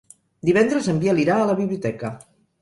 [0.49, 2.13] Divendres en Biel irà a la biblioteca.